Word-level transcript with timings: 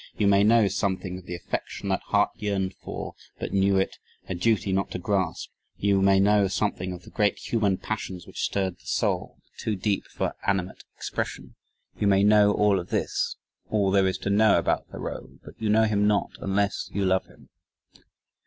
You 0.17 0.25
may 0.25 0.43
know 0.43 0.67
something 0.67 1.19
of 1.19 1.27
the 1.27 1.35
affection 1.35 1.89
that 1.89 2.01
heart 2.07 2.31
yearned 2.35 2.73
for 2.81 3.13
but 3.37 3.53
knew 3.53 3.77
it 3.77 3.99
a 4.27 4.33
duty 4.33 4.73
not 4.73 4.89
to 4.89 4.97
grasp; 4.97 5.51
you 5.77 6.01
may 6.01 6.19
know 6.19 6.47
something 6.47 6.91
of 6.91 7.03
the 7.03 7.11
great 7.11 7.37
human 7.37 7.77
passions 7.77 8.25
which 8.25 8.41
stirred 8.41 8.77
that 8.79 8.87
soul 8.87 9.37
too 9.59 9.75
deep 9.75 10.05
for 10.05 10.33
animate 10.47 10.83
expression 10.95 11.53
you 11.99 12.07
may 12.07 12.23
know 12.23 12.51
all 12.51 12.79
of 12.79 12.89
this, 12.89 13.35
all 13.69 13.91
there 13.91 14.07
is 14.07 14.17
to 14.17 14.31
know 14.31 14.57
about 14.57 14.87
Thoreau, 14.89 15.37
but 15.45 15.53
you 15.61 15.69
know 15.69 15.83
him 15.83 16.07
not, 16.07 16.31
unless 16.39 16.89
you 16.91 17.05
love 17.05 17.27
him! 17.27 17.49